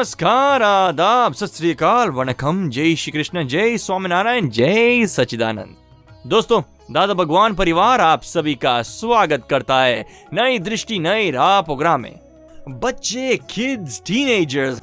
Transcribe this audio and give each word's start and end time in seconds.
नमस्कार, 0.00 0.62
आदाब, 0.62 1.32
सत 1.32 1.54
श्री 1.54 1.70
अकाल 1.70 2.08
वनकम 2.08 2.68
जय 2.70 2.94
श्री 2.96 3.12
कृष्ण, 3.12 3.42
जय 3.46 3.76
स्वामीनारायण, 3.78 4.48
जय 4.48 5.06
सचिदानंद 5.06 5.74
दोस्तों, 6.26 6.60
दादा 6.92 7.14
भगवान 7.14 7.54
परिवार 7.54 8.00
आप 8.00 8.22
सभी 8.22 8.54
का 8.54 8.80
स्वागत 8.82 9.46
करता 9.50 9.80
है 9.82 10.06
नई 10.32 10.58
दृष्टि, 10.58 10.98
नई 10.98 11.30
राह 11.30 11.60
प्रोग्राम 11.60 12.00
में। 12.00 12.18
बच्चे 12.80 13.36
किड्स 13.50 14.00
टीनेजर्स 14.06 14.80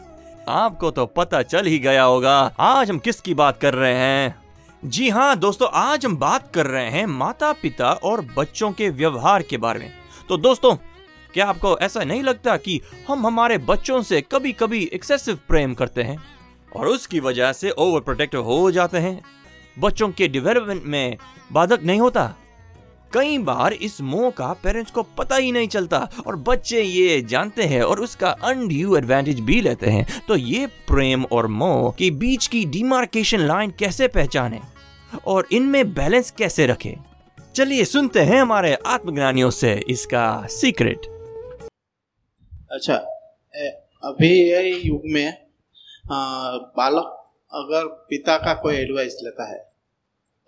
आपको 0.47 0.91
तो 0.91 1.05
पता 1.07 1.41
चल 1.43 1.65
ही 1.65 1.79
गया 1.79 2.03
होगा, 2.03 2.37
आज 2.59 2.89
हम 2.91 2.99
किसकी 2.99 3.33
बात 3.33 3.59
कर 3.61 3.73
रहे 3.73 3.93
हैं? 3.93 4.35
जी 4.83 5.09
हाँ 5.09 5.35
दोस्तों, 5.37 5.69
आज 5.73 6.05
हम 6.05 6.17
बात 6.17 6.51
कर 6.53 6.67
रहे 6.67 6.89
हैं 6.89 7.05
माता 7.07 7.51
पिता 7.61 7.91
और 7.93 8.21
बच्चों 8.37 8.71
के 8.71 8.89
व्यवहार 8.91 9.41
के 9.41 9.57
बारे 9.57 9.79
में। 9.79 9.91
तो 10.29 10.37
दोस्तों 10.37 10.75
क्या 11.37 11.45
आपको 11.45 11.77
ऐसा 11.79 12.03
नहीं 12.03 12.23
लगता 12.23 12.57
कि 12.57 12.81
हम 13.07 13.27
हमारे 13.27 13.57
बच्चों 13.57 14.01
से 14.01 14.21
कभी 14.21 14.51
कभी 14.51 14.89
एक्सेसिव 14.93 15.35
प्रेम 15.35 15.73
करते 15.73 16.03
हैं? 16.03 16.23
और 16.75 16.87
उसकी 16.87 17.19
वजह 17.19 17.51
से 17.51 17.69
ओवर 17.69 17.99
प्रोटेक्टिव 17.99 18.41
हो 18.41 18.71
जाते 18.71 18.97
हैं। 18.97 19.21
बच्चों 19.79 20.09
के 20.09 20.27
डेवलपमेंट 20.27 20.83
में 20.85 21.17
बाधक 21.51 21.83
नहीं 21.83 21.99
होता। 21.99 22.35
कई 23.13 23.37
बार 23.37 23.73
इस 23.73 24.01
मोह 24.01 24.29
का 24.29 24.53
पेरेंट्स 24.53 24.91
को 24.91 25.03
पता 25.03 25.35
ही 25.35 25.51
नहीं 25.51 25.67
चलता 25.67 26.09
और 26.27 26.35
बच्चे 26.35 26.81
ये 26.81 27.21
जानते 27.21 27.63
हैं 27.63 27.81
और 27.81 27.99
उसका 27.99 28.29
अनड्यू 28.29 28.97
एडवांटेज 28.97 29.39
भी 29.39 29.61
लेते 29.61 29.89
हैं। 29.89 30.21
तो 30.27 30.35
ये 30.35 30.67
प्रेम 30.67 31.23
और 31.23 31.47
मोह 31.47 31.91
के 31.91 32.11
बीच 32.11 32.47
की 32.47 32.65
डिमार्केशन 32.65 33.39
लाइन 33.39 33.73
कैसे 33.79 34.07
पहचाने? 34.07 34.59
और 35.27 35.47
इनमें 35.51 35.93
बैलेंस 35.93 36.31
कैसे 36.31 36.67
रखें? 36.67 36.93
चलिए 37.55 37.85
सुनते 37.85 38.19
हैं 38.19 38.41
हमारे 38.41 38.73
आत्मज्ञानियों 38.73 39.49
से 39.49 39.85
इसका 39.89 40.47
सीक्रेट 40.49 41.16
अच्छा 42.71 42.95
अभी 44.03 44.29
ये 44.29 44.61
युग 44.77 45.01
में 45.05 45.47
बालक 46.77 47.13
अगर 47.53 47.85
पिता 48.09 48.37
का 48.37 48.53
कोई 48.61 48.75
एडवाइस 48.75 49.17
लेता 49.23 49.49
है 49.51 49.59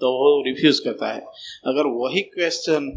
तो 0.01 0.11
वो 0.13 0.29
रिफ्यूज 0.43 0.79
करता 0.79 1.11
है। 1.13 1.19
अगर 1.67 1.87
वही 1.93 2.21
क्वेश्चन 2.33 2.89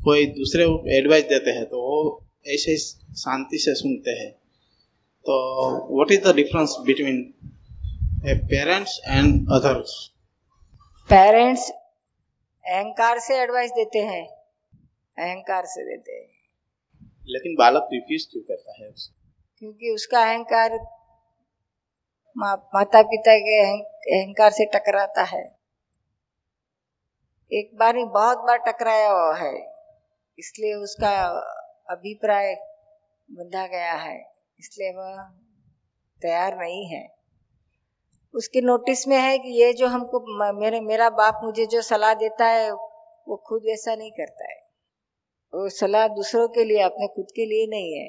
कोई 0.00 0.26
दूसरे 0.32 0.64
एडवाइस 0.96 1.24
देते 1.24 1.50
हैं 1.50 1.64
तो 1.66 1.80
वो 1.80 1.96
ऐसे 2.46 2.76
शांति 2.76 3.58
से 3.58 3.74
सुनते 3.74 4.10
हैं। 4.20 4.30
तो 5.26 5.34
what 5.94 6.12
is 6.12 6.20
the 6.24 6.34
difference 6.36 6.76
between 6.86 7.22
parents 8.24 9.00
and 9.08 9.52
others 9.52 9.94
parents 11.10 11.70
अहंकार 11.70 13.18
से 13.20 13.42
एडवाइस 13.42 13.70
देते 13.70 13.98
हैं। 14.00 14.24
अहंकार 14.24 15.64
से 15.66 15.84
देते 15.84 16.12
हैं। 16.12 16.26
लेकिन 17.30 17.54
बालक 17.54 17.88
रिफ्यूज 17.92 18.24
क्यों 18.24 18.42
करता 18.42 18.84
है 18.84 18.90
उसे 18.90 19.12
क्योंकि 19.58 19.90
उसका 19.90 20.22
अहंकार 20.22 20.78
मा, 22.36 22.54
माता 22.54 23.02
पिता 23.02 23.38
के 23.38 23.60
अहंकार 24.20 24.50
से 24.50 24.64
टकराता 24.64 25.22
है। 25.22 25.58
एक 27.52 27.70
बार 27.78 27.96
ही 27.96 28.04
बहुत 28.04 28.38
बार 28.38 28.58
टकराया 28.58 29.10
हुआ 29.10 29.36
है। 29.36 29.74
इसलिए 30.38 30.74
उसका 30.74 31.24
अभिप्राय 31.90 32.54
बंधा 33.30 33.66
गया 33.66 33.92
है। 33.92 34.20
इसलिए 34.58 34.90
वह 34.90 35.22
तैयार 36.22 36.56
नहीं 36.58 36.86
है। 36.86 37.14
उसके 38.34 38.60
नोटिस 38.60 39.08
में 39.08 39.16
है 39.16 39.38
कि 39.38 39.48
ये 39.48 39.72
जो 39.72 39.86
हमको 39.86 40.52
मेरे 40.52 40.80
मेरा 40.80 41.10
बाप 41.10 41.40
मुझे 41.44 41.66
जो 41.66 41.82
सलाह 41.82 42.14
देता 42.14 42.46
है 42.46 42.70
वो 42.72 43.36
खुद 43.46 43.62
वैसा 43.62 43.94
नहीं 43.94 44.10
करता 44.10 44.52
है। 44.52 44.67
वो 45.52 45.68
सलाह 45.70 46.06
दूसरों 46.10 46.48
के 46.48 46.64
लिए 46.64 46.80
अपने 46.82 47.06
खुद 47.06 47.30
के 47.36 47.46
लिए 47.46 47.66
नहीं 47.66 47.92
है। 47.94 48.08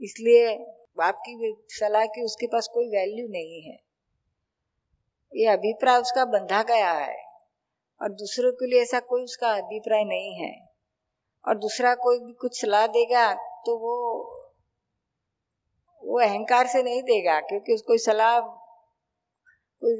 इसलिए 0.00 0.54
बाप 0.98 1.22
की 1.26 1.52
सलाह 1.70 2.04
की 2.06 2.24
उसके 2.24 2.46
पास 2.46 2.68
कोई 2.74 2.88
वैल्यू 2.88 3.26
नहीं 3.28 3.60
है। 3.62 3.76
ये 5.32 5.46
अभिप्राय 5.48 6.00
उसका 6.00 6.24
बंधा 6.28 6.62
गया 6.64 6.92
है 6.92 7.16
और 8.00 8.12
दूसरों 8.14 8.52
के 8.52 8.66
लिए 8.66 8.82
ऐसा 8.82 9.00
कोई 9.02 9.22
उसका 9.24 9.52
अभिप्राय 9.56 10.04
नहीं 10.04 10.34
है। 10.36 10.52
और 11.44 11.58
दूसरा 11.58 11.94
कोई 11.96 12.18
भी 12.18 12.32
कुछ 12.32 12.60
सलाह 12.60 12.86
देगा 12.88 13.32
तो 13.66 13.76
वो 13.78 13.94
वो 16.02 16.18
अहंकार 16.20 16.66
से 16.66 16.82
नहीं 16.82 17.02
देगा, 17.02 17.38
क्योंकि 17.40 17.74
उसको 17.74 17.96
सलाह, 17.98 18.40
कोई 18.40 19.94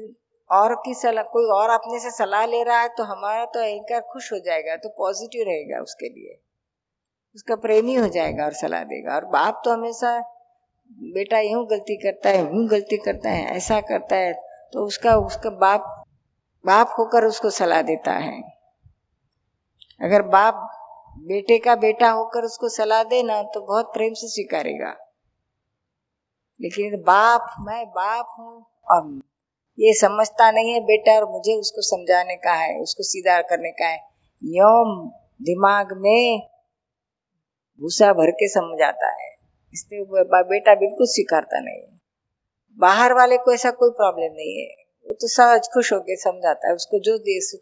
और 0.49 0.75
की 0.75 0.93
सलाह, 0.95 1.23
कोई 1.25 1.45
और 1.53 1.69
अपने 1.69 1.99
से 1.99 2.11
सलाह 2.11 2.45
ले 2.47 2.63
रहा 2.63 2.79
है 2.81 2.89
तो 2.97 3.03
हमारा 3.05 3.45
तो 3.45 3.59
अहंकार 3.61 4.01
खुश 4.13 4.31
हो 4.33 4.39
जाएगा 4.39 4.75
तो 4.77 4.89
पॉजिटिव 4.97 5.43
रहेगा 5.47 5.81
उसके 5.81 6.09
लिए। 6.09 6.39
उसका 7.35 7.55
प्रेमी 7.57 7.95
हो 7.95 8.07
जाएगा 8.09 8.45
और 8.45 8.53
सलाह 8.55 8.83
देगा। 8.85 9.15
और 9.15 9.25
बाप 9.27 9.61
तो 9.65 9.71
हमेशा, 9.71 10.19
बेटा 11.13 11.39
यूँ 11.39 11.65
गलती 11.67 11.95
करता 11.97 12.29
है, 12.29 12.41
यूँ 12.45 12.67
गलती 12.69 12.97
करता 12.99 13.29
है, 13.29 13.45
ऐसा 13.47 13.79
करता 13.83 14.15
है 14.17 14.33
तो 14.73 14.85
उसका 14.85 15.15
उसका 15.17 15.49
बाप 15.59 15.95
बाप 16.65 16.95
होकर 16.97 17.25
उसको 17.25 17.49
सलाह 17.51 17.81
देता 17.83 18.11
है। 18.13 18.41
अगर 20.01 20.21
बाप 20.29 20.67
बेटे 21.23 21.57
का 21.59 21.75
बेटा 21.77 22.09
होकर 22.11 22.43
उसको 22.43 22.69
सलाह 22.69 23.03
देना 23.05 23.41
तो 23.45 23.61
बहुत 23.63 23.93
प्रेम 23.93 24.13
से 24.13 24.27
स्वीकारेगा। 24.29 24.95
लेकिन 26.59 27.01
बाप, 27.03 27.55
मैं 27.59 27.85
बाप 27.87 28.35
हूँ 28.39 28.65
और 28.87 29.03
ये 29.79 29.93
समझता 29.93 30.49
नहीं 30.51 30.71
है 30.73 30.79
बेटा 30.85 31.15
और 31.15 31.29
मुझे 31.31 31.53
उसको 31.55 31.81
समझाने 31.81 32.35
का 32.37 32.53
है, 32.53 32.79
उसको 32.79 33.03
सीधा 33.03 33.39
करने 33.43 33.71
का 33.71 33.87
है। 33.87 33.97
योम 34.43 35.09
दिमाग 35.41 35.93
में 35.97 36.39
भूसा 37.81 38.11
भर 38.13 38.31
के 38.31 38.47
समझाता 38.49 39.11
है। 39.13 39.29
इसलिए 39.73 40.23
बेटा 40.45 40.75
बिल्कुल 40.75 41.07
स्वीकारता 41.07 41.59
नहीं 41.59 41.81
बाहर 42.77 43.13
वाले 43.13 43.37
को 43.37 43.53
ऐसा 43.53 43.71
कोई 43.73 43.89
प्रॉब्लम 43.91 44.33
नहीं 44.33 44.57
है। 44.57 44.67
वो 45.07 45.13
तो 45.13 45.27
सहज 45.27 45.67
खुश 45.73 45.91
होके 45.93 46.15
समझाता 46.15 46.67
है, 46.67 46.73
उसको 46.75 46.99
जो 46.99 47.17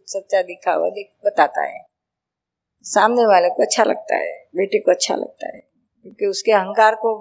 सच्चा 0.07 0.41
दिखा 0.41 0.73
हुआ 0.73 0.89
देख 0.89 1.11
बताता 1.25 1.63
है। 1.63 1.85
सामने 2.85 3.25
वाले 3.25 3.49
को 3.49 3.63
अच्छा 3.63 3.83
लगता 3.83 4.15
है, 4.15 4.31
बेटे 4.55 4.79
को 4.79 4.91
अच्छा 4.91 5.15
लगता 5.15 5.47
है, 5.47 5.59
क्योंकि 6.05 6.25
उसके 6.25 6.51
अहंकार 6.51 6.95
को 6.95 7.13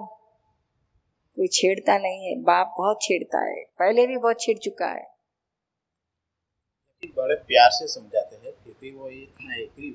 कोई 1.37 1.47
छेड़ता 1.47 1.97
नहीं 1.97 2.25
है 2.25 2.35
बाप 2.41 2.75
बहुत 2.77 2.99
छेड़ता 3.01 3.45
है 3.45 3.63
पहले 3.79 4.07
भी 4.07 4.17
बहुत 4.17 4.41
छेड़ 4.41 4.57
चुका 4.57 4.87
है। 4.87 5.17
बड़े 7.17 7.35
प्यार 7.35 7.69
से 7.71 7.87
समझाते 7.87 8.35
हैं 8.35 8.53
फिर 8.63 8.75
भी 8.81 8.91
वो 8.91 9.09
इतना 9.09 9.55
एग्री 9.55 9.89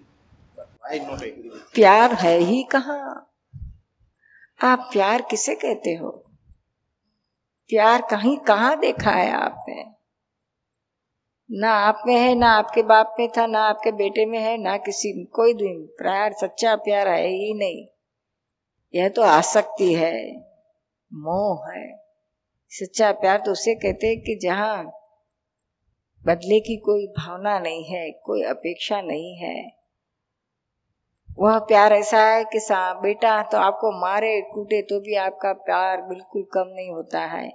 प्यार 1.74 2.12
है 2.14 2.38
ही 2.38 2.62
कहा? 2.62 2.98
आप 4.64 4.88
प्यार 4.92 5.22
किसे 5.22 5.54
कहते 5.54 5.94
हो? 5.94 6.10
प्यार 7.70 8.02
कहीं 8.02 8.36
कहा 8.36 8.74
देखा 8.74 9.10
है 9.10 9.30
आपने? 9.32 9.84
ना 11.50 11.70
आप 11.70 12.02
में 12.06 12.14
है 12.14 12.34
ना 12.34 12.50
आपके 12.50 12.82
बाप 12.82 13.16
में 13.18 13.28
था 13.28 13.46
ना 13.46 13.60
आपके 13.60 13.92
बेटे 13.92 14.26
में 14.26 14.38
है 14.38 14.56
ना 14.58 14.76
किसी 14.76 15.24
कोई 15.24 15.54
प्यार 15.98 16.32
सच्चा 16.32 16.76
प्यार 16.76 17.08
है 17.08 17.26
ही 17.26 17.54
नहीं। 17.54 17.86
यह 18.94 19.08
तो 19.08 19.22
आसक्ति 19.22 19.94
है। 19.94 20.14
मोह 21.12 21.70
है। 21.70 21.86
सच्चा 22.72 23.10
प्यार 23.12 23.38
तो 23.38 23.52
उसे 23.52 23.74
कहते 23.74 24.06
हैं 24.06 24.20
कि 24.20 24.38
जहाँ 24.42 24.84
बदले 26.24 26.58
की 26.60 26.76
कोई 26.76 27.06
भावना 27.18 27.58
नहीं 27.58 27.84
है, 27.84 28.10
कोई 28.10 28.42
अपेक्षा 28.42 29.00
नहीं 29.00 29.36
है। 29.36 29.82
वह 31.38 31.58
प्यार 31.58 31.92
ऐसा 31.92 32.22
है 32.24 32.44
कि 32.44 32.60
सा, 32.60 32.92
बेटा 32.94 33.42
तो 33.42 33.58
आपको 33.58 33.90
मारे, 34.00 34.40
कूटे 34.54 34.80
तो 34.82 35.00
भी 35.00 35.14
आपका 35.16 35.52
प्यार 35.52 36.02
बिल्कुल 36.02 36.42
कम 36.54 36.68
नहीं 36.68 36.90
होता 36.90 37.20
है, 37.26 37.48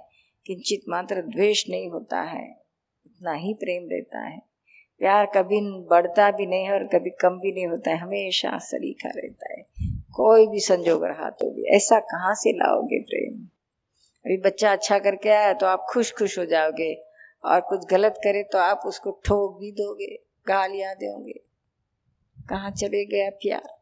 किंचित 0.46 0.82
मात्र 0.88 1.22
द्वेष 1.22 1.64
नहीं 1.70 1.90
होता 1.90 2.20
है, 2.22 2.46
उतना 3.06 3.32
ही 3.32 3.54
प्रेम 3.54 3.88
रहता 3.92 4.26
है। 4.26 4.38
प्यार 5.00 5.26
कभी 5.26 5.60
बढ़ता 5.88 6.30
भी 6.30 6.46
नहीं 6.46 6.64
है 6.64 6.72
और 6.72 6.86
कभी 6.86 7.10
कम 7.10 7.38
भी 7.38 7.52
नहीं 7.52 7.66
होता 7.66 7.90
है, 7.90 7.96
हमेशा 7.96 8.58
सलीखा 8.58 9.08
रहता 9.16 9.52
है। 9.52 9.87
कोई 10.10 10.46
भी 10.46 10.60
संजोग 10.60 11.04
रहा 11.04 11.28
तो 11.30 11.50
भी। 11.50 11.64
ऐसा 11.76 11.98
कहाँ 12.02 12.34
से 12.34 12.52
लाओगे 12.52 13.00
प्रेम? 13.00 13.34
अभी 14.24 14.36
बच्चा 14.40 14.72
अच्छा 14.72 14.98
करके 14.98 15.28
आया 15.30 15.52
तो 15.52 15.66
आप 15.66 15.86
खुश 15.90 16.12
खुश 16.12 16.38
हो 16.38 16.44
जाओगे 16.44 16.92
और 17.44 17.60
कुछ 17.60 17.84
गलत 17.90 18.14
करे 18.24 18.42
तो 18.42 18.58
आप 18.58 18.82
उसको 18.86 19.10
ठोक 19.24 19.58
भी 19.60 19.70
दोगे 19.72 20.14
गालियाँ 20.46 20.94
दोगे। 20.94 21.40
कहाँ 22.36 22.70
चले 22.70 23.04
गया 23.04 23.28
प्यार 23.42 23.76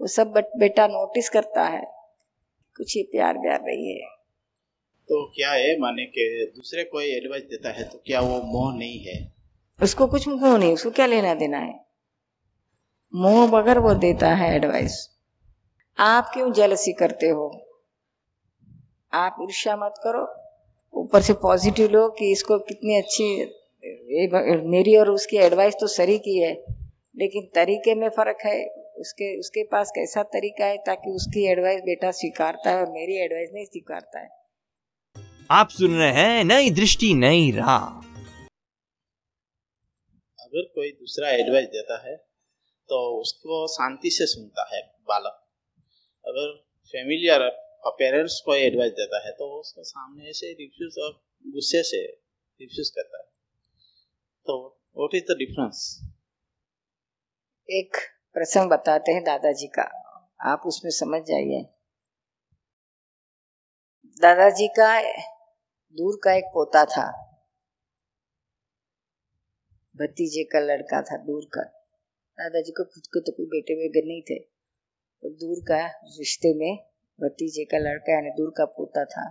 वो 0.00 0.06
सब 0.06 0.32
बेटा 0.58 0.86
नोटिस 0.86 1.28
करता 1.28 1.64
है। 1.64 1.82
कुछ 2.76 2.96
ही 2.96 3.02
प्यार 3.02 3.38
व्यार 3.38 3.62
नहीं 3.62 3.88
है। 3.88 4.08
तो 5.08 5.24
क्या 5.36 5.50
है 5.50 5.78
माने 5.80 6.04
के 6.06 6.44
दूसरे 6.46 6.84
कोई 6.84 7.06
एडवाइस 7.06 7.42
देता 7.42 7.70
है 7.70 7.84
तो 7.84 8.02
क्या 8.06 8.20
वो 8.20 8.40
मोह 8.42 8.72
नहीं 8.74 8.98
है? 9.00 9.16
उसको 9.78 10.06
कुछ 10.06 10.28
मोह 10.28 10.56
नहीं 10.58 10.72
उसको 10.72 10.90
क्या 10.90 11.06
लेना 11.06 11.34
देना 11.34 11.58
है? 11.58 11.74
मोह 13.14 13.46
बगैर 13.50 13.78
वो 13.78 13.94
देता 13.96 14.34
है 14.34 14.54
एडवाइस 14.56 14.96
आप 15.98 16.30
क्यों 16.34 16.52
जेलसी 16.52 16.92
करते 16.92 17.28
हो? 17.28 17.44
आप 19.12 19.36
ईर्ष्या 19.42 19.74
मत 19.76 19.94
करो। 20.04 20.22
ऊपर 20.94 21.22
से 21.22 21.32
पॉजिटिव 21.42 21.90
लो 21.90 22.08
कि 22.10 22.30
इसको 22.32 22.58
कितनी 22.60 22.96
अच्छी 22.96 23.26
मेरी 24.70 24.96
और 24.96 25.10
उसकी 25.10 25.36
एडवाइस 25.38 25.74
तो 25.80 25.86
सरी 25.88 26.18
की 26.18 26.36
है 26.38 26.52
लेकिन 27.16 27.46
तरीके 27.54 27.94
में 27.94 28.08
फ़र्क 28.08 28.38
है। 28.44 28.64
उसके 29.00 29.28
उसके 29.38 29.62
पास 29.64 29.90
कैसा 29.90 30.22
तरीका 30.32 30.66
है 30.66 30.76
ताकि 30.86 31.10
उसकी 31.10 31.46
एडवाइस 31.50 31.80
बेटा 31.82 32.10
स्वीकारता 32.12 32.70
है 32.70 32.80
और 32.80 32.90
मेरी 32.92 33.18
एडवाइस 33.24 33.50
नहीं 33.54 33.64
स्वीकारता 33.66 34.20
है? 34.20 34.28
आप 35.50 35.68
सुन 35.70 35.96
रहे 35.98 36.10
हैं 36.12 36.44
नई 36.44 36.70
दृष्टि 36.72 37.12
नई 37.16 37.50
राह। 37.50 37.86
अगर 40.38 40.62
कोई 40.74 40.90
दूसरा 40.90 41.30
एडवाइस 41.30 41.68
देता 41.68 42.02
है 42.08 42.16
तो 42.88 43.00
उसको 43.20 43.66
शांति 43.68 44.10
से 44.10 44.26
सुनता 44.26 44.68
है 44.74 44.82
बालक। 45.08 45.40
अगर 46.26 46.52
फैमिलियर 46.94 47.48
पेरेंट्स 47.86 48.40
को 48.40 48.54
एडवाइस 48.54 48.92
देता 48.92 49.26
है 49.26 49.32
तो 49.32 49.48
उसके 49.60 49.82
सामने 49.84 50.32
से 50.32 50.52
रिफ्यूज 50.52 50.98
और 50.98 51.10
गुस्से 51.44 51.82
से 51.82 52.00
रिफ्यूज 52.60 52.90
करता 52.90 53.18
है। 53.18 53.24
तो 54.46 54.56
व्हाट 54.96 55.14
इज़ 55.14 55.24
द 55.24 55.36
डिफरेंस 55.38 56.00
एक 57.68 57.96
प्रसंग 58.32 58.70
बताते 58.70 59.12
हैं 59.12 59.22
दादाजी 59.24 59.66
का। 59.66 59.82
आप 60.42 60.62
उसमें 60.66 60.90
समझ 60.90 61.20
जाइए। 61.22 61.62
दादाजी 64.20 64.68
का 64.68 64.88
दूर 65.96 66.20
का 66.24 66.34
एक 66.34 66.44
पोता 66.44 66.84
था। 66.84 67.06
भतीजे 69.94 70.44
का 70.44 70.60
लड़का 70.60 71.02
था 71.02 71.16
दूर 71.16 71.44
का। 71.44 71.62
दादाजी 72.38 72.72
को 72.72 72.84
खुद 72.84 73.06
को 73.06 73.20
तो 73.20 73.32
कोई 73.32 73.46
बेटे 73.46 73.74
वगैरह 73.74 74.06
नहीं 74.06 74.22
थे। 74.22 74.53
दूर 75.30 75.60
का 75.60 75.86
रिश्ते 76.18 76.54
में 76.54 76.76
भतीजे 77.20 77.64
का 77.64 77.78
लड़का 77.78 78.12
यानी 78.12 78.30
दूर 78.30 78.50
का 78.50 78.64
पोता 78.64 79.04
था। 79.04 79.30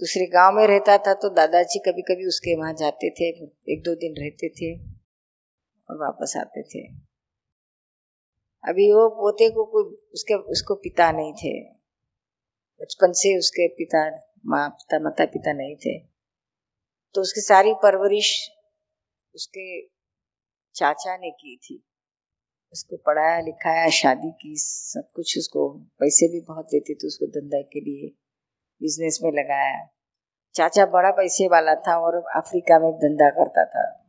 दूसरे 0.00 0.26
गाँव 0.26 0.54
में 0.54 0.66
रहता 0.66 0.98
था 0.98 1.14
तो 1.14 1.28
दादाजी 1.28 1.78
कभी 1.78 2.02
कभी 2.02 2.26
उसके 2.26 2.56
वहाँ 2.56 2.74
जाते 2.74 3.10
थे 3.10 3.28
एक 3.72 3.82
दो 3.82 3.94
दिन 3.94 4.14
रहते 4.18 4.48
थे 4.48 4.78
और 5.90 5.96
वापस 5.96 6.34
आते 6.36 6.62
थे। 6.62 6.88
अभी 8.64 8.92
वो 8.92 9.08
पोते 9.08 9.50
को 9.50 9.64
कोई 9.64 9.96
उसके, 10.14 10.34
उसको 10.34 10.74
पिता 10.74 11.12
नहीं 11.12 11.32
थे। 11.32 11.64
बचपन 12.80 13.12
से 13.12 13.38
उसके 13.38 13.68
पिता, 13.68 14.10
माँ, 14.46 14.68
पिता 14.68 14.98
माता 14.98 15.24
पिता 15.24 15.52
नहीं 15.52 15.76
थे। 15.76 15.98
तो 17.14 17.20
उसकी 17.20 17.40
सारी 17.40 17.72
परवरिश 17.72 18.50
उसके 19.34 19.86
चाचा 20.74 21.16
ने 21.16 21.30
की 21.30 21.56
थी। 21.56 21.87
उसको 22.72 22.96
पढ़ाया, 22.96 23.40
लिखाया, 23.40 23.88
शादी 23.88 24.30
की, 24.30 24.54
सब 24.56 25.10
कुछ 25.14 25.38
उसको 25.38 25.68
पैसे 25.98 26.28
भी 26.28 26.40
बहुत 26.40 26.64
देते 26.64 26.94
थे 26.94 27.06
उसको 27.06 27.26
धंधा 27.26 27.60
के 27.62 27.80
लिए 27.80 28.08
बिज़नेस 28.82 29.18
में 29.22 29.32
लगाया। 29.32 29.88
चाचा 30.54 30.86
बड़ा 30.86 31.10
पैसे 31.10 31.48
वाला 31.48 31.74
था 31.74 31.98
और 31.98 32.24
अफ्रीका 32.36 32.78
में 32.78 32.92
धंधा 32.92 33.30
करता 33.30 33.64
था। 33.64 34.04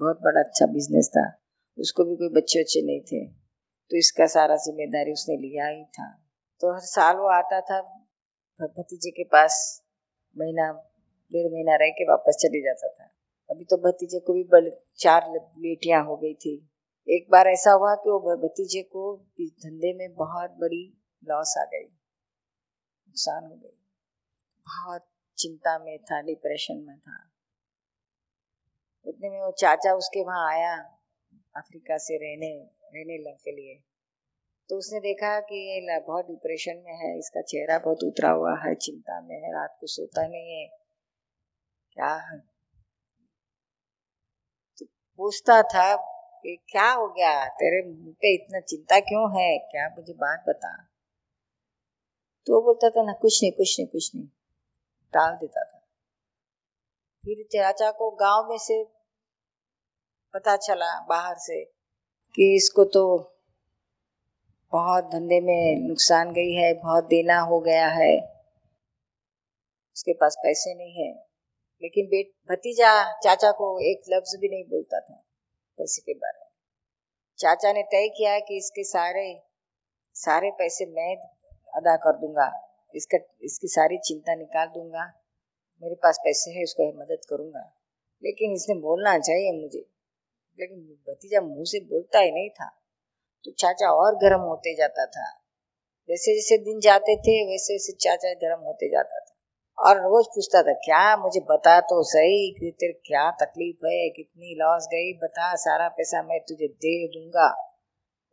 बहुत 0.00 0.16
बड़ा 0.16 0.40
अच्छा 0.40 0.66
बिज़नेस 0.66 1.08
था। 1.08 1.40
उसको 1.78 2.04
भी 2.04 2.16
कोई 2.16 2.28
बच्चे 2.28 2.60
बच्चे 2.60 2.82
नहीं 2.82 3.00
थे। 3.00 3.26
तो 3.90 3.96
इसका 3.96 4.26
सारा 4.26 4.56
ज़िम्मेदारी 4.56 5.12
उसने 5.12 5.36
लिया 5.36 5.66
ही 5.66 5.84
था। 5.84 6.22
तो 6.60 6.72
हर 6.72 6.80
साल 6.80 7.16
वो 7.16 7.28
आता 7.28 7.60
था 7.60 7.80
भतीजे 8.60 9.10
के 9.10 9.24
पास 9.24 9.82
महीना, 10.38 10.72
डेढ़ 11.32 11.52
महीना 11.52 11.76
रह 11.76 11.90
के 11.90 12.04
वापस 12.04 12.36
चले 12.40 12.60
जाता 12.60 12.88
था। 12.88 13.10
अभी 13.50 13.64
तो 13.64 13.76
भतीजे 13.76 14.20
को 14.20 14.32
भी 14.32 14.44
बड़े 14.44 14.82
चार 14.98 15.20
बेटियाँ 15.38 16.04
हो 16.04 16.16
गई 16.16 16.34
थी। 16.34 16.70
एक 17.08 17.26
बार 17.30 17.46
ऐसा 17.46 17.70
हुआ 17.70 17.94
कि 17.94 18.10
वो 18.10 18.36
भतीजे 18.36 18.82
को 18.82 19.16
धंधे 19.40 19.94
में 19.94 20.14
बहुत 20.14 20.50
बड़ी 20.50 21.02
लॉस 21.24 21.54
आ 21.58 21.64
गई। 21.64 21.84
नुकसान 23.08 23.44
हो 23.44 23.56
गई। 23.56 23.88
बहुत 24.66 25.06
चिंता 25.38 25.78
में 25.78 25.98
था 25.98 26.20
डिप्रेशन 26.20 26.76
में 26.76 26.98
था। 26.98 27.30
उतने 29.06 29.30
में 29.30 29.40
वो 29.40 29.52
चाचा 29.52 29.94
उसके 29.94 30.24
वहाँ 30.24 30.52
आया, 30.52 30.98
अफ्रीका 31.56 31.98
से 31.98 32.16
रहने 32.16 32.64
रहने 32.64 33.30
लग 33.30 33.36
के 33.36 33.52
लिए। 33.52 33.82
तो 34.68 34.78
उसने 34.78 35.00
देखा 35.00 35.40
कि 35.40 35.54
ये 35.54 36.00
बहुत 36.00 36.26
डिप्रेशन 36.26 36.76
में 36.76 36.96
है, 36.96 37.18
इसका 37.18 37.42
चेहरा 37.42 37.78
बहुत 37.78 37.98
उतरा 38.04 38.30
हुआ 38.30 38.58
है, 38.58 38.74
चिंता 38.74 39.20
में 39.20 39.36
है, 39.36 39.52
रात 39.52 39.76
को 39.80 39.86
सोता 39.86 40.26
नहीं 40.28 40.60
है। 40.60 40.68
क्या 41.92 42.14
है? 42.14 42.38
तो 44.78 44.86
पूछता 45.16 45.62
था 45.62 46.13
कि 46.44 46.56
क्या 46.56 46.92
हो 46.92 47.08
गया? 47.08 47.48
तेरे 47.48 47.88
मुँह 47.88 48.12
पे 48.12 48.34
इतना 48.34 48.60
चिंता 48.60 49.00
क्यों 49.00 49.42
है? 49.42 49.58
क्या 49.58 49.88
मुझे 49.88 50.12
बात 50.12 50.44
बता? 50.48 50.88
तो 52.46 52.54
वो 52.54 52.60
बोलता 52.60 52.90
था, 52.90 53.02
ना, 53.02 53.12
कुछ 53.12 53.42
नहीं 53.42 53.52
कुछ 53.52 53.80
नहीं 53.80 53.88
कुछ 53.88 54.14
नहीं। 54.14 54.26
टाल 55.12 55.34
देता 55.34 55.64
था। 55.64 55.78
फिर 57.24 57.46
चाचा 57.52 57.90
को 57.90 58.10
गाँव 58.10 58.50
में 58.50 58.58
से 58.58 58.84
पता 60.34 60.56
चला, 60.56 61.06
बाहर 61.06 61.34
से, 61.38 61.64
कि 62.34 62.56
इसको 62.56 62.84
तो 62.84 63.34
बहुत 64.72 65.04
धंधे 65.04 65.40
में 65.40 65.88
नुकसान 65.88 66.32
गई 66.32 66.52
है, 66.52 66.74
बहुत 66.74 67.04
देना 67.04 67.40
हो 67.40 67.60
गया 67.60 67.88
है। 67.88 68.20
उसके 69.96 70.12
पास 70.12 70.36
पैसे 70.38 70.74
नहीं 70.74 70.92
है। 70.92 71.26
लेकिन 71.82 72.06
बेट 72.06 72.32
भतीजा 72.50 73.18
चाचा 73.18 73.52
को 73.52 73.80
एक 73.80 74.02
लफ्ज 74.08 74.36
भी 74.40 74.48
नहीं 74.48 74.64
बोलता 74.64 75.00
था। 75.00 75.24
पैसे 75.78 76.02
के 76.02 76.14
बारे 76.14 76.38
में। 76.38 76.50
चाचा 77.38 77.72
ने 77.72 77.82
तय 77.82 78.08
किया 78.08 78.32
है 78.32 78.40
कि 78.40 78.56
इसके 78.56 78.84
सारे 78.84 79.42
सारे 80.14 80.50
पैसे 80.50 80.86
मैं 80.86 81.16
अदा 81.74 81.96
कर 81.96 82.12
दूँगा। 82.12 82.70
इसका, 82.94 83.18
इसकी 83.42 83.68
सारी 83.68 83.98
चिंता 83.98 84.34
निकाल 84.34 84.66
दूँगा। 84.66 85.20
मेरे 85.82 85.94
पास 85.94 86.18
पैसे 86.24 86.50
है, 86.50 86.62
उसको 86.62 86.92
मदद 86.92 87.20
करूँगा। 87.30 87.74
लेकिन 88.24 88.52
इसने 88.52 88.74
बोलना 88.74 89.18
चाहिए 89.18 89.62
मुझे। 89.62 89.86
लेकिन 90.60 90.78
भतीजा 90.78 91.40
मुँह 91.40 91.64
से 91.64 91.80
बोलता 91.80 92.18
ही 92.18 92.32
नहीं 92.32 92.50
था। 92.50 92.68
तो 93.44 93.50
चाचा 93.50 93.90
और 93.90 94.14
गर्म 94.14 94.40
होते 94.40 94.74
जाता 94.74 95.06
था। 95.06 95.40
जैसे 96.08 96.34
जैसे 96.34 96.58
दिन 96.58 96.80
जाते 96.80 97.16
थे 97.16 97.52
वैसे 97.52 97.74
वैसे 97.74 97.92
चाचा 97.92 98.34
गर्म 98.34 98.60
होते 98.60 98.88
जाता 98.88 99.20
था। 99.20 99.33
और 99.78 99.96
रोज 99.98 100.26
पूछता 100.26 100.62
था, 100.62 100.72
क्या 100.84 101.16
मुझे 101.16 101.40
बता 101.40 101.80
तो 101.80 102.02
सही 102.02 102.50
कि 102.50 102.70
तेरे 102.70 102.92
क्या 103.06 103.30
तकलीफ़ 103.40 103.86
है, 103.86 104.08
कितनी 104.10 104.54
लॉस 104.54 104.86
गई, 104.86 105.12
बता 105.18 105.54
सारा 105.56 105.88
पैसा 105.88 106.22
मैं 106.22 106.40
तुझे 106.40 106.68
दे 106.68 106.92
दूँगा। 107.08 107.48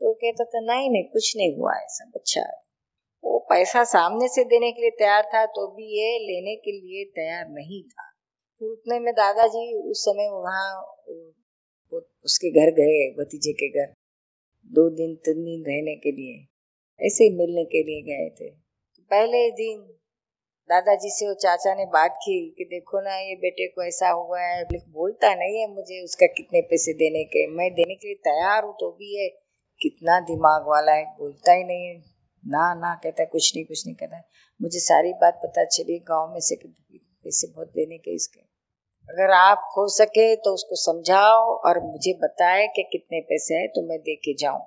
तो 0.02 0.14
कहता 0.14 0.44
था, 0.44 0.60
नहीं 0.62 0.90
नहीं, 0.90 1.04
कुछ 1.04 1.34
नहीं 1.38 1.56
हुआ 1.58 1.74
है, 1.76 1.86
सब 1.88 2.12
अच्छा 2.16 2.42
है। 2.42 2.60
वो 3.24 3.40
पैसा 3.50 3.84
सामने 3.84 4.28
से 4.28 4.44
देने 4.44 4.72
के 4.72 4.82
लिए 4.82 4.90
तैयार 4.90 5.24
था 5.26 5.46
तो 5.48 5.68
भी 5.68 5.88
ये 5.98 6.18
लेने 6.20 6.56
के 6.56 6.72
लिए 6.72 7.04
तैयार 7.16 7.48
नहीं 7.50 7.84
था। 7.84 8.08
उतने 8.62 9.00
में 9.00 9.14
दादाजी 9.14 9.74
उस 9.92 10.02
समय 10.02 10.30
वहाँ 10.30 10.66
उसके 12.26 12.50
घर 12.52 12.72
गए, 12.72 13.00
भतीजे 13.14 13.54
के 13.54 13.70
घर, 13.70 13.94
दो 14.72 14.90
दिन, 14.90 15.16
तीन 15.16 15.44
दिन 15.44 15.64
रहने 15.68 15.96
के 15.96 16.12
लिए, 16.12 16.36
ऐसे 17.00 17.24
ही 17.24 17.30
मिलने 17.30 17.64
के 17.66 17.84
लिए 17.84 18.02
गए 18.02 18.30
थे। 18.30 18.50
पहले 19.12 19.50
दिन 19.52 19.82
दादाजी 20.72 21.10
से 21.10 21.28
वो 21.28 21.34
चाचा 21.34 21.74
ने 21.76 21.86
बात 21.86 22.12
की 22.16 22.56
कि 22.58 22.64
देखो 22.64 23.02
ना, 23.02 23.16
ये 23.16 23.36
बेटे 23.36 23.68
को 23.68 23.84
ऐसा 23.84 24.10
हुआ 24.10 24.42
है। 24.42 24.62
लेकिन 24.62 24.92
बोलता 24.92 25.34
नहीं 25.36 25.60
है 25.60 25.68
मुझे 25.76 26.04
उसका 26.04 26.26
कितने 26.26 26.62
पैसे 26.62 26.94
देने 26.94 27.24
के। 27.24 27.48
मैं 27.48 27.74
देने 27.74 27.96
के 27.96 28.08
लिए 28.08 28.16
तैयार 28.16 28.64
हूँ 28.64 28.74
तो 28.80 28.92
भी 28.92 29.24
है। 29.24 29.28
कितना 29.82 30.20
दिमाग 30.20 30.68
वाला 30.68 30.92
है, 30.92 31.06
बोलता 31.06 31.52
ही 31.52 31.64
नहीं 31.64 31.88
है। 31.88 31.96
ना 32.44 32.74
ना 32.74 32.94
कहता 33.04 33.22
है 33.24 33.30
कुछ 33.32 33.56
नहीं 33.56 33.66
कुछ 33.66 33.86
नहीं 33.88 33.96
कहता। 33.96 34.22
मुझे 34.62 34.80
सारी 34.80 35.14
बात 35.14 35.40
पता 35.44 35.66
चली, 35.66 36.00
गाँव 36.00 36.34
में 36.34 36.40
से 36.40 36.56
पैसे 36.56 37.48
बहुत 37.48 37.68
देने 37.68 37.98
के 37.98 38.16
इसके। 38.16 38.40
अगर 39.10 39.32
आप 39.32 39.70
हो 39.78 39.88
सके 39.88 40.36
तो 40.36 40.54
उसको 40.54 40.76
समझाओ 40.76 41.56
और 41.58 41.80
मुझे 41.84 42.14
बताए 42.14 42.68
कि 42.68 42.84
कितने 42.84 43.22
पैसे 43.22 43.56
है 43.56 43.68
तो 43.68 43.88
मैं 43.90 44.00
दे 44.00 44.16
के 44.16 44.34
जाऊँ। 44.34 44.62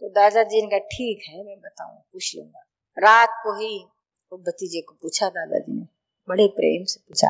तो 0.00 0.08
दादाजी 0.08 0.62
ने 0.62 0.68
कहा, 0.68 0.78
ठीक 0.78 1.22
है, 1.28 1.44
मैं 1.44 1.60
बताऊँ, 1.60 1.96
पूछ 2.12 2.36
लूँगा। 2.36 2.60
रात 2.98 3.28
को 3.28 3.58
ही 3.58 3.84
वो 4.32 4.38
भतीजे 4.38 4.80
को 4.80 4.94
पूछा, 5.02 5.28
दादाजी 5.28 5.72
ने 5.72 5.86
बड़े 6.28 6.46
प्रेम 6.46 6.84
से 6.84 7.00
पूछा, 7.00 7.28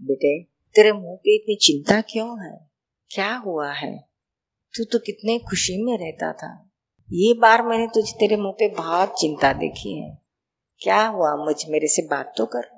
बेटे, 0.00 0.42
तेरे 0.74 0.92
मुँह 0.92 1.16
पे 1.16 1.34
इतनी 1.36 1.56
चिंता 1.56 2.00
क्यों 2.00 2.44
है? 2.44 2.70
क्या 3.10 3.34
हुआ 3.36 3.72
है? 3.72 3.96
तू 4.74 4.84
तो 4.84 4.98
कितने 4.98 5.38
खुशी 5.38 5.82
में 5.84 5.96
रहता 5.98 6.32
था। 6.32 6.70
ये 7.12 7.32
बार 7.34 7.62
मैंने 7.62 7.86
तुझे 7.86 8.12
तेरे 8.12 8.36
मुँह 8.36 8.52
पे 8.52 8.68
बहुत 8.68 9.14
चिंता 9.20 9.52
देखी 9.52 9.98
है। 10.00 10.18
क्या 10.80 11.06
हुआ? 11.06 11.34
मुझ 11.36 11.56
मेरे 11.68 11.88
से 11.88 12.02
बात 12.02 12.32
तो 12.36 12.46
कर। 12.46 12.70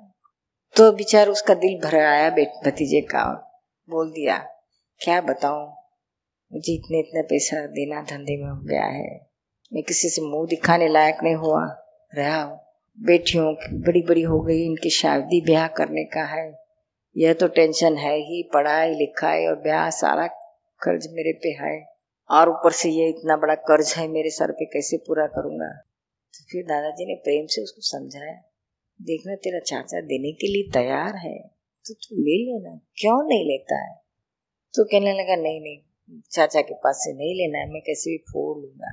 तो 0.75 0.91
बेचार 0.91 1.29
उसका 1.29 1.53
दिल 1.53 1.79
भर 1.79 1.95
आया 1.95 2.29
भतीजे 2.29 3.01
का 3.01 3.25
बोल 3.89 4.11
दिया, 4.11 4.37
क्या 5.01 5.21
बताऊँ? 5.21 5.67
मुझे 6.51 6.73
इतने 6.73 6.99
इतने 6.99 7.21
पैसा 7.21 7.65
देना 7.67 8.01
धंधे 8.01 8.37
में 8.37 8.49
हो 8.49 8.61
गया 8.61 8.85
है। 8.85 9.29
मैं 9.73 9.83
किसी 9.83 10.09
से 10.09 10.21
मुँह 10.21 10.47
दिखाने 10.47 10.87
लायक 10.87 11.17
नहीं 11.23 11.35
हुआ। 11.35 11.63
रहा 12.15 12.43
बेटियों 12.97 13.55
बड़ी 13.73 14.01
बड़ी 14.01 14.21
हो 14.21 14.41
गई, 14.41 14.65
इनकी 14.65 14.89
शादी 14.89 15.41
ब्याह 15.41 15.67
करने 15.67 16.03
का 16.03 16.23
है। 16.23 16.59
यह 17.17 17.33
तो 17.33 17.47
टेंशन 17.47 17.97
है 17.97 18.15
ही, 18.15 18.49
पढ़ाई, 18.53 18.93
लिखाई 18.93 19.45
और 19.45 19.55
ब्याह 19.55 19.89
सारा 19.89 20.27
कर्ज 20.81 21.07
मेरे 21.11 21.33
पे 21.33 21.49
है। 21.49 21.99
और 22.31 22.49
ऊपर 22.49 22.71
से 22.71 22.89
ये 22.89 23.09
इतना 23.09 23.37
बड़ा 23.37 23.55
कर्ज 23.55 23.93
है 23.97 24.07
मेरे 24.07 24.29
सर 24.29 24.51
पे, 24.51 24.65
कैसे 24.65 24.97
पूरा 24.97 25.27
करूँगा? 25.27 25.85
तो 26.33 26.45
फिर 26.51 26.63
दादाजी 26.63 27.05
ने 27.05 27.15
प्रेम 27.15 27.45
से 27.45 27.61
उसको 27.61 27.81
समझाया, 27.81 28.41
देखना, 29.01 29.35
तेरा 29.35 29.59
चाचा 29.59 30.01
देने 30.01 30.31
के 30.31 30.47
लिए 30.47 30.71
तैयार 30.71 31.15
है। 31.15 31.39
तो 31.85 31.93
तू 31.93 32.15
ले 32.15 32.45
लेना, 32.45 32.79
क्यों 32.95 33.27
नहीं 33.27 33.45
लेता 33.45 33.87
है? 33.87 34.01
तो 34.75 34.83
कहने 34.83 35.13
लगा, 35.13 35.35
नहीं 35.35 35.61
नहीं, 35.61 35.79
चाचा 36.31 36.61
के 36.61 36.73
पास 36.73 36.95
से 36.95 37.13
नहीं 37.13 37.35
लेना 37.35 37.59
है, 37.59 37.69
मैं 37.69 37.81
कैसे 37.81 38.11
भी 38.11 38.17
फोड़ 38.17 38.57
लूँगा। 38.57 38.91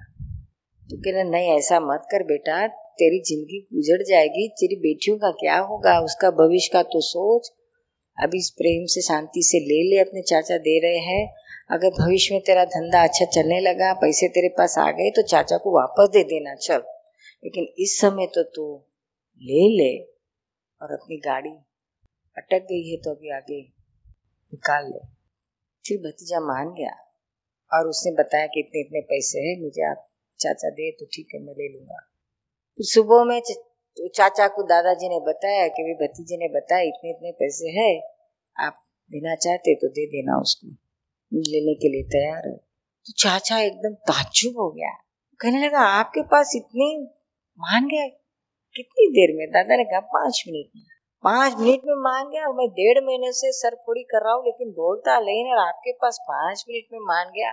तो 0.91 0.97
कहना 0.97 1.23
नहीं, 1.23 1.51
ऐसा 1.51 1.81
मत 1.81 2.03
कर 2.11 2.23
बेटा 2.23 2.86
तेरी 2.99 3.21
ज़िंदगी 3.25 3.61
गुजर 3.73 4.05
जाएगी, 4.05 4.49
तेरी 4.51 4.77
बेटियों 4.79 5.17
का 5.19 5.31
क्या 5.41 5.59
होगा, 5.63 5.99
उसका 6.01 6.31
भविष्य 6.37 6.71
का 6.73 6.83
तो 6.85 7.01
सोच। 7.03 7.51
अभी 8.19 8.39
इस 8.39 8.51
प्रेम 8.51 8.85
से, 8.87 9.01
शांति 9.03 9.43
से 9.43 9.59
ले 9.63 9.83
ले 9.89 10.01
अपने 10.01 10.23
चाचा 10.23 10.57
दे 10.59 10.79
रहे 10.81 10.99
हैं। 11.07 11.27
अगर 11.71 11.91
भविष्य 11.93 12.35
में 12.35 12.43
तेरा 12.43 12.65
धंधा 12.67 13.03
अच्छा 13.03 13.25
चलने 13.27 13.61
लगा, 13.61 13.93
पैसे 13.95 14.29
तेरे 14.29 14.49
पास 14.59 14.79
आ 14.79 14.91
गए 14.93 15.11
तो 15.11 15.23
चाचा 15.25 15.57
को 15.57 15.75
वापस 15.77 16.11
दे 16.13 16.23
देना, 16.25 16.55
चल। 16.57 16.83
लेकिन 17.43 17.67
इस 17.79 17.99
समय 18.01 18.27
तो 18.27 18.43
तू 18.55 18.67
ले 19.43 19.69
ले 19.71 19.93
और 20.81 20.93
अपनी 20.93 21.17
गाड़ी 21.17 21.51
अटक 22.37 22.67
गई 22.71 22.91
है 22.91 22.97
तो 22.97 23.11
अभी 23.11 23.31
आगे 23.33 23.61
निकाल 24.53 24.87
ले। 24.87 25.05
फिर 25.85 25.99
भतीजा 26.01 26.41
मान 26.43 26.75
गया 26.75 26.95
और 27.71 27.89
उसने 27.89 28.13
बताया 28.15 28.47
कि 28.47 28.61
इतने 28.61 28.81
इतने 28.81 29.01
पैसे 29.03 29.41
हैं, 29.41 29.61
मुझे 29.63 29.89
आप 29.91 30.07
चाचा 30.41 30.71
दे 30.71 30.91
तो 30.91 31.07
ठीक 31.07 31.35
है, 31.35 31.41
मैं 31.41 31.55
ले 31.55 31.69
लूँगा। 31.69 31.99
सुबह 32.81 33.25
में 33.25 33.41
चाचा 34.15 34.49
को 34.49 34.63
दादाजी 34.63 35.09
ने 35.09 35.21
बताया 35.21 35.69
कि 35.69 35.83
भाई 35.83 36.07
भतीजे 36.07 36.37
ने 36.37 36.49
बताया, 36.49 36.83
इतने 36.83 37.11
इतने 37.11 37.33
पैसे 37.33 37.69
है, 37.69 38.01
आप 38.57 38.85
देना 39.13 39.35
चाहते 39.35 39.75
तो 39.75 39.89
दे 39.89 40.07
देना 40.07 40.41
उसको, 40.41 40.69
लेने 41.33 41.75
के 41.75 41.89
लिए 41.89 42.03
तैयार 42.03 42.49
है। 42.49 42.57
तो 43.07 43.13
चाचा 43.13 43.61
एकदम 43.61 43.95
ताजुब 43.95 44.59
हो 44.59 44.71
गया। 44.71 44.91
कहने 45.41 45.67
लगा, 45.67 45.79
आपके 45.79 46.23
पास 46.23 46.53
इतने 46.57 47.03
मान 47.59 47.87
गए? 47.87 48.09
कितनी 48.77 49.07
देर 49.07 49.37
में? 49.37 49.51
दादा 49.51 49.77
ने 49.77 49.85
कहा, 49.85 50.01
पाँच 50.01 50.45
मिनट 50.49 50.77
में। 50.77 50.85
पाँच 51.25 51.55
मिनट 51.55 51.81
में 51.87 51.95
मान 51.95 52.31
गया 52.31 52.47
और 52.47 52.55
मैं 52.55 52.69
डेढ़ 52.69 53.05
महीने 53.05 53.33
से 53.33 53.53
सर 53.53 53.75
फोड़ी 53.75 54.03
कर 54.03 54.25
रहा 54.25 54.35
हूँ, 54.35 54.45
लेकिन 54.45 54.71
बोलता 54.71 55.17
और 55.17 55.69
आपके 55.69 55.93
पास 55.93 56.19
पाँच 56.23 56.65
मिनट 56.69 56.93
में 56.93 57.01
मान 57.01 57.33
गया। 57.33 57.51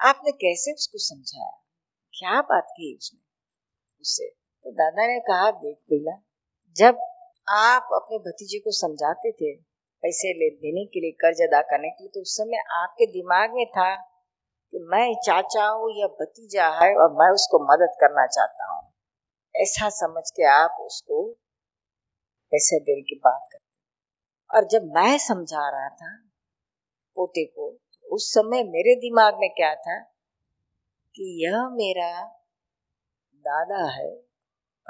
आपने 0.00 0.32
कैसे 0.32 0.72
उसको 0.72 0.98
समझाया? 0.98 1.62
क्या 2.14 2.40
बात 2.40 2.66
की 2.70 2.96
उसने? 2.96 3.25
उससे 4.00 4.28
तो 4.28 4.70
दादा 4.72 5.06
ने 5.06 5.18
कहा, 5.20 5.50
देख 5.50 5.76
बेला, 5.90 6.16
जब 6.76 6.98
आप 7.48 7.88
अपने 7.94 8.18
भतीजे 8.18 8.58
को 8.58 8.70
समझाते 8.70 9.32
थे 9.32 9.54
पैसे 10.02 10.32
ले, 10.32 10.50
देने 10.50 10.84
के 10.84 11.00
लिए, 11.00 11.10
कर्ज 11.10 11.42
अदा 11.42 11.60
करने 11.62 11.90
के 11.90 12.04
लिए 12.04 12.10
तो 12.14 12.20
उस 12.20 12.36
समय 12.36 12.56
आपके 12.56 13.06
दिमाग 13.06 13.54
में 13.54 13.66
था 13.66 13.94
कि 14.72 14.78
मैं 14.78 15.14
चाचा 15.14 15.66
हूँ 15.66 15.90
या 16.00 16.06
भतीजा 16.06 16.66
है 16.68 16.94
और 16.96 17.12
मैं 17.12 17.30
उसको 17.34 17.58
मदद 17.64 17.96
करना 18.00 18.26
चाहता 18.26 18.72
हूँ। 18.72 18.82
ऐसा 19.54 19.88
समझ 19.88 20.30
के 20.30 20.44
आप 20.44 20.76
उसको 20.80 21.22
पैसे 22.52 22.80
देने 22.80 23.02
की 23.02 23.20
बात 23.24 23.48
कर 23.52 24.56
और 24.56 24.66
जब 24.68 24.90
मैं 24.94 25.18
समझा 25.18 25.68
रहा 25.70 25.88
था 25.88 26.16
पोते 27.16 27.44
को 27.44 27.70
तो 27.70 28.14
उस 28.14 28.32
समय 28.34 28.62
मेरे 28.62 28.94
दिमाग 28.96 29.38
में 29.40 29.50
क्या 29.50 29.74
था 29.74 29.98
कि 31.14 31.46
यह 31.46 31.68
मेरा 31.72 32.35
दादा 33.46 33.90
है 33.90 34.10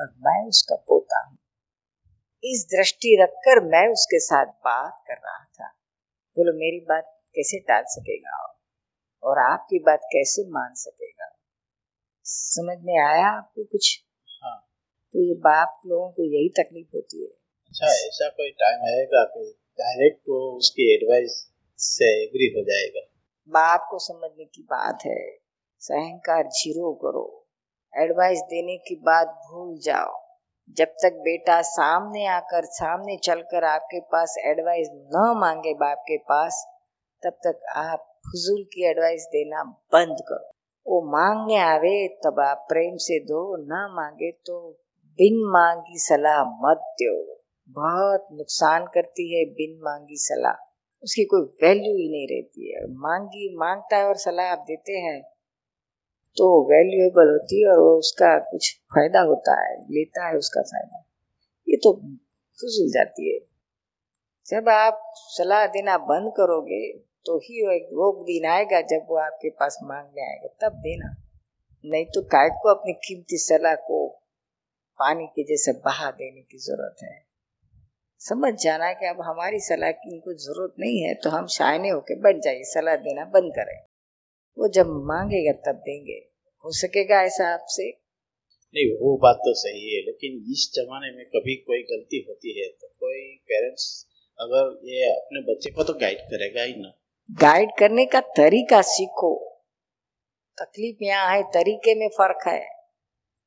और 0.01 0.15
मैं 0.19 0.49
उसका 0.49 0.77
पोता 0.77 1.27
हूँ। 1.27 1.39
इस 2.45 2.67
दृष्टि 2.77 3.19
रखकर 3.23 3.65
मैं 3.65 3.93
उसके 3.93 4.21
साथ 4.21 4.47
बात 4.47 5.05
कर 5.09 5.15
रहा 5.15 5.45
था। 5.45 5.69
बोलो 6.37 6.53
मेरी 6.53 6.81
बात 6.81 7.21
कैसे 7.35 7.61
टाल 7.61 7.85
सकेगा 7.87 8.59
और 9.23 9.39
आपकी 9.39 9.79
बात 9.79 10.01
कैसे 10.05 10.43
मान 10.49 10.75
सकेगा? 10.75 11.37
समझ 12.25 12.79
में 12.85 12.99
आया 12.99 13.29
आपको 13.29 13.65
कुछ? 13.65 14.05
हाँ। 14.43 14.69
तो 15.13 15.29
ये 15.29 15.35
बाप 15.35 15.81
लोगों 15.87 16.11
को 16.11 16.25
यही 16.25 16.49
तकलीफ़ 16.49 16.89
होती 16.95 17.23
है। 17.23 17.29
अच्छा 17.67 17.87
ऐसा 17.87 18.29
कोई 18.29 18.51
टाइम 18.51 18.81
आएगा 18.81 19.25
कि 19.25 19.59
डायरेक्ट 19.79 20.21
वो 20.29 20.57
उसकी 20.57 20.95
एडवाइस 20.95 21.53
से 21.79 22.25
एग्री 22.25 22.47
हो 22.47 22.63
जाएगा? 22.63 23.01
बाप 23.49 23.89
को 23.91 23.99
समझने 23.99 24.45
की 24.45 24.63
बात 24.63 24.99
है। 25.07 25.39
सहंकार 25.79 26.47
ज़ीरो 26.47 26.95
करो। 26.95 27.46
एडवाइस 27.99 28.38
देने 28.38 28.76
की 28.76 28.95
बात 28.95 29.26
भूल 29.26 29.79
जाओ। 29.79 30.26
जब 30.71 30.85
तक 30.85 31.12
बेटा 31.12 31.62
सामने 31.62 32.26
आकर 32.26 32.65
सामने 32.65 33.17
चलकर 33.17 33.65
आपके 33.65 34.00
पास 34.00 34.37
एडवाइस 34.45 34.88
न 34.93 35.35
मांगे 35.37 35.75
बाप 35.75 35.99
के 35.99 36.17
पास, 36.17 36.67
तब 37.25 37.31
तक 37.31 37.61
आप 37.76 37.99
फजूल 37.99 38.62
की 38.62 38.91
एडवाइस 38.91 39.23
देना 39.23 39.62
बंद 39.65 40.17
करो। 40.29 40.50
वो 40.87 41.03
मांगने 41.03 41.57
आवे, 41.57 42.09
तब 42.09 42.41
आप 42.41 42.67
प्रेम 42.69 42.97
से 42.97 43.21
दो, 43.21 43.57
ना 43.57 43.88
मांगे 43.88 44.33
तो 44.33 44.71
बिन 45.07 45.50
मांगी 45.53 45.99
सलाह 45.99 46.45
मत 46.45 46.81
दो। 47.03 47.37
बहुत 47.69 48.29
नुकसान 48.33 48.87
करती 48.87 49.38
है 49.38 49.45
बिन 49.45 49.81
मांगी 49.83 50.17
सलाह। 50.17 50.73
उसकी 51.03 51.25
कोई 51.25 51.41
वैल्यू 51.41 51.93
ही 51.93 52.11
नहीं 52.11 52.37
रहती 52.37 52.75
है। 52.75 52.87
मांगी 52.87 53.57
माँगता 53.57 53.97
है 53.97 54.05
और 54.05 54.17
सलाह 54.17 54.47
आप 54.47 54.59
देते 54.59 54.93
हैं। 54.93 55.36
तो 56.38 56.47
वैल्यूएबल 56.71 57.31
होती 57.31 57.62
है 57.62 57.71
और 57.73 57.78
वो 57.78 57.97
उसका 57.99 58.38
कुछ 58.38 58.71
फ़ायदा 58.95 59.21
होता 59.21 59.61
है, 59.62 59.76
लेता 59.90 60.26
है 60.28 60.37
उसका 60.37 60.62
फ़ायदा। 60.62 61.05
ये 61.69 61.76
तो 61.76 61.93
फुजल 62.59 62.90
जाती 62.93 63.33
है। 63.35 63.38
जब 64.47 64.69
आप 64.69 65.00
सलाह 65.14 65.66
देना 65.66 65.97
बंद 65.99 66.33
करोगे 66.37 66.81
तो 67.26 67.38
ही 67.38 67.62
वो 67.95 68.11
दिन 68.23 68.45
आएगा 68.50 68.81
जब 68.81 69.07
वो 69.11 69.16
आपके 69.16 69.50
पास 69.50 69.78
मांगने 69.83 70.23
आएगा। 70.23 70.49
तब 70.61 70.76
देना। 70.76 71.14
नहीं 71.85 72.05
तो 72.05 72.23
काय 72.23 72.49
को 72.52 72.69
अपनी 72.69 72.93
कीमती 72.93 73.38
सलाह 73.38 73.75
को 73.75 74.07
पानी 75.00 75.26
के 75.26 75.43
जैसे 75.45 75.73
बहा 75.85 76.11
देने 76.11 76.40
की 76.40 76.59
ज़रूरत 76.59 77.02
है? 77.02 77.26
समझ 78.21 78.52
जाना 78.55 78.93
कि 78.93 79.07
अब 79.07 79.21
हमारी 79.21 79.61
सलाह 79.61 79.90
की 79.90 80.14
इनको 80.14 80.33
ज़रूरत 80.35 80.75
नहीं 80.81 81.02
है 81.02 81.14
तो 81.14 81.31
हम 81.31 81.47
शायने 81.47 81.88
होके 81.88 82.21
बैठ 82.21 82.37
जाइए। 82.37 82.62
सलाह 82.64 82.97
देना 82.97 83.25
बंद 83.25 83.52
करें। 83.52 83.76
वो 84.59 84.69
जब 84.69 84.87
मांगेगा 84.87 85.53
तब 85.53 85.79
देंगे। 85.79 86.27
हो 86.65 86.73
सकेगा 86.73 87.23
ऐसा 87.23 87.55
आपसे? 87.55 87.91
नहीं 88.75 88.95
वो 89.01 89.17
बात 89.17 89.37
तो 89.37 89.55
सही 89.55 89.95
है 89.95 90.01
लेकिन 90.01 90.53
इस 90.53 90.71
जमाने 90.75 91.17
में 91.17 91.25
कभी 91.27 91.57
कोई 91.57 91.83
गलती 91.83 92.25
होती 92.29 92.61
है 92.61 92.69
तो 92.69 92.87
कोई 92.87 93.37
पेरेंट्स 93.49 94.07
अगर 94.41 94.81
ये 94.85 95.11
अपने 95.11 95.41
बच्चे 95.41 95.71
को 95.71 95.85
तो 95.85 95.93
गाइड 95.93 96.19
करेगा 96.19 96.63
ही 96.63 96.75
ना। 96.75 96.93
गाइड 97.31 97.71
करने 97.79 98.07
का 98.07 98.21
तरीका 98.21 98.83
सीखो। 98.83 99.57
तकलीफ़ 100.59 101.05
यहाँ 101.05 101.37
है 101.37 101.43
तरीके 101.43 101.95
में 101.95 102.09
फ़र्क 102.09 102.47
है। 102.47 102.61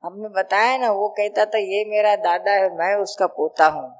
हमने 0.03 0.29
बताया 0.29 0.77
ना 0.77 0.91
वो 0.91 1.09
कहता 1.09 1.45
था 1.45 1.57
ये 1.57 1.85
मेरा 1.85 2.15
दादा 2.15 2.51
है 2.51 2.69
मैं 2.77 2.95
उसका 2.95 3.27
पोता 3.27 3.67
हूँ। 3.67 3.98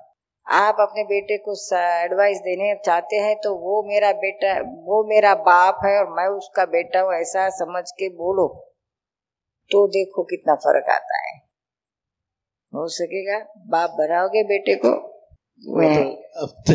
आप 0.51 0.77
अपने 0.79 1.03
बेटे 1.03 1.38
को 1.38 1.53
एडवाइस 1.77 2.38
देने 2.38 2.82
चाहते 2.86 3.15
हैं 3.15 3.36
तो 3.36 3.56
वो 3.56 3.84
मेरा 3.84 4.12
बेटा 4.12 4.53
वो 4.62 5.03
मेरा 5.10 5.36
बाप 5.36 5.79
है 5.86 6.00
और 6.00 6.10
मैं 6.10 6.27
उसका 6.27 6.65
बेटा 6.65 7.00
हूँ 7.00 7.13
ऐसा 7.13 7.50
समझ 7.50 7.91
के 7.91 8.10
बोलो। 8.10 8.48
तो 9.72 9.88
देखो 9.88 10.24
कितना 10.24 10.56
फ़र्क 10.56 10.89
आता 10.89 11.18
है। 11.18 11.38
हो 12.74 12.88
सकेगा? 12.88 13.39
बाप 13.58 13.89
बनाओगे 13.89 14.44
बेटे 14.44 14.75
को? 14.75 15.10
तो 15.63 16.12
अब 16.41 16.50
तो 16.68 16.74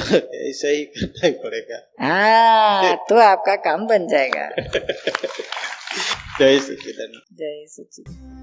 ऐसा 0.48 0.68
ही 0.68 0.84
करना 0.84 1.26
ही 1.26 1.32
पड़ेगा। 1.32 1.92
हाँ 2.00 2.96
तो 3.08 3.18
आपका 3.18 3.56
काम 3.56 3.86
बन 3.86 4.08
जाएगा। 4.08 4.48
जय 6.38 6.58
सचिदानंद 6.58 7.22
जय 7.32 7.66
सचिदानंद 7.68 8.33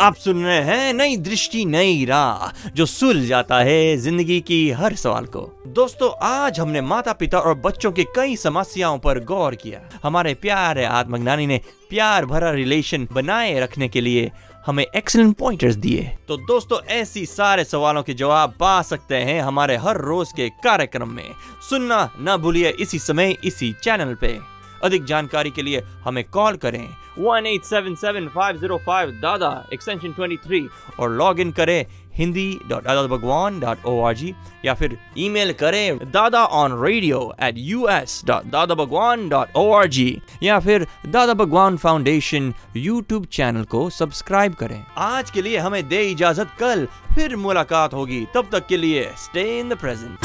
आप 0.00 0.14
सुन 0.14 0.44
रहे 0.44 0.58
हैं 0.58 0.92
नई 0.94 1.16
दृष्टि, 1.16 1.64
नई 1.64 2.04
राह, 2.04 2.68
जो 2.70 2.86
सुल 2.86 3.26
जाता 3.26 3.58
है 3.58 3.96
ज़िंदगी 3.96 4.40
की 4.40 4.70
हर 4.70 4.94
सवाल 4.94 5.24
को। 5.26 5.40
दोस्तों, 5.66 6.10
आज 6.22 6.60
हमने 6.60 6.80
माता 6.80 7.12
पिता 7.12 7.38
और 7.38 7.54
बच्चों 7.54 7.90
की 7.92 8.04
कई 8.16 8.36
समस्याओं 8.36 8.98
पर 8.98 9.20
गौर 9.24 9.54
किया। 9.54 9.80
हमारे 10.02 10.34
प्यारे 10.34 10.84
आत्मज्ञानी 10.84 11.46
ने 11.46 11.60
प्यार 11.90 12.26
भरा 12.26 12.50
रिलेशन 12.50 13.08
बनाए 13.12 13.58
रखने 13.60 13.88
के 13.88 14.00
लिए 14.00 14.30
हमें 14.66 14.84
एक्सलेंट 14.86 15.36
पॉइंटर्स 15.36 15.74
दिए। 15.74 16.02
तो 16.28 16.36
दोस्तों, 16.36 16.78
ऐसी 16.86 17.24
सारे 17.26 17.64
सवालों 17.64 18.02
के 18.02 18.14
जवाब 18.14 18.54
पा 18.60 18.80
सकते 18.82 19.16
हैं 19.16 19.40
हमारे 19.42 19.76
हर 19.76 20.00
रोज 20.00 20.32
के 20.32 20.48
कार्यक्रम 20.64 21.08
में। 21.08 21.30
सुनना 21.70 22.10
न 22.20 22.36
भूलिए 22.36 22.70
इसी 22.80 22.98
समय, 22.98 23.36
इसी 23.44 23.72
चैनल 23.82 24.14
पे। 24.14 24.57
अधिक 24.84 25.04
जानकारी 25.04 25.50
के 25.50 25.62
लिए 25.62 25.82
हमें 26.04 26.24
कॉल 26.30 26.56
करें। 26.56 26.88
One 27.18 27.46
eight 27.46 27.64
seven 27.64 27.94
seven 28.00 28.28
five 28.34 28.56
zero 28.58 28.76
five 28.86 29.10
Dada 29.22 29.50
extension 29.72 30.12
twenty 30.12 30.36
three 30.44 30.66
और 31.00 31.10
लॉग 31.10 31.40
इन 31.40 31.50
करें 31.52 31.84
Hindi 32.16 32.48
dot 32.68 32.84
Dada 32.84 33.02
Bhagwan 33.06 33.58
dot 33.60 33.84
O 33.86 34.00
R 34.04 34.14
G 34.16 34.34
या 34.64 34.74
फिर 34.74 34.96
ईमेल 35.18 35.52
करें 35.60 35.98
Dada 36.12 36.44
on 36.60 36.72
radio 36.82 37.20
at 37.42 37.54
U 37.58 37.86
S 37.88 38.20
dot 38.26 38.44
Dada 38.52 38.74
Bhagwan 38.74 39.28
dot 39.28 39.56
O 39.56 39.70
R 39.72 39.86
G 39.96 40.20
या 40.42 40.58
फिर 40.60 40.86
Dada 41.06 41.34
Bhagwan 41.34 41.76
foundation 41.76 42.52
YouTube 42.76 43.26
channel 43.32 43.64
को 43.64 43.88
subscribe 43.90 44.54
करें। 44.54 44.84
आज 44.98 45.30
के 45.30 45.42
लिए 45.42 45.58
हमें 45.58 45.88
दे 45.88 46.02
इजाज़त, 46.10 46.48
कल 46.60 46.86
फिर 47.14 47.36
मुलाकात 47.36 47.94
होगी। 47.94 48.26
तब 48.34 48.48
तक 48.52 48.66
के 48.66 48.76
लिए 48.76 49.10
स्टे 49.18 49.58
इन 49.58 49.68
द 49.68 49.76
प्रेजेंट 49.76 50.18